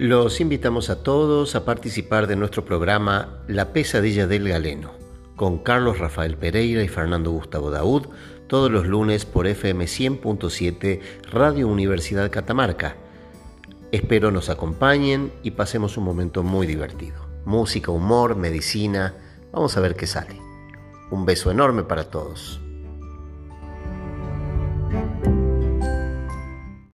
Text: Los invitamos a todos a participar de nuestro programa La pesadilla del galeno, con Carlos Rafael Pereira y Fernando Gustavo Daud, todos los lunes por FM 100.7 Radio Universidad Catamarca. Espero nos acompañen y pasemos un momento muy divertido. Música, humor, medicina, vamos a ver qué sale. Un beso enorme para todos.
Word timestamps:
Los 0.00 0.40
invitamos 0.40 0.88
a 0.88 1.02
todos 1.02 1.54
a 1.54 1.66
participar 1.66 2.26
de 2.26 2.34
nuestro 2.34 2.64
programa 2.64 3.42
La 3.48 3.74
pesadilla 3.74 4.26
del 4.26 4.48
galeno, 4.48 4.92
con 5.36 5.58
Carlos 5.58 5.98
Rafael 5.98 6.38
Pereira 6.38 6.82
y 6.82 6.88
Fernando 6.88 7.30
Gustavo 7.32 7.70
Daud, 7.70 8.06
todos 8.46 8.70
los 8.70 8.86
lunes 8.86 9.26
por 9.26 9.46
FM 9.46 9.84
100.7 9.84 11.00
Radio 11.30 11.68
Universidad 11.68 12.30
Catamarca. 12.30 12.96
Espero 13.92 14.30
nos 14.30 14.48
acompañen 14.48 15.34
y 15.42 15.50
pasemos 15.50 15.98
un 15.98 16.04
momento 16.04 16.42
muy 16.42 16.66
divertido. 16.66 17.26
Música, 17.44 17.90
humor, 17.90 18.36
medicina, 18.36 19.16
vamos 19.52 19.76
a 19.76 19.80
ver 19.80 19.96
qué 19.96 20.06
sale. 20.06 20.40
Un 21.10 21.26
beso 21.26 21.50
enorme 21.50 21.82
para 21.82 22.04
todos. 22.04 22.58